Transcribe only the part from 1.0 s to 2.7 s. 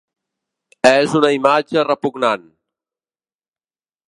una imatge repugnant.